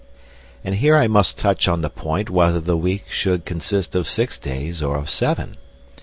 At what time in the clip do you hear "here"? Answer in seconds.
0.73-0.97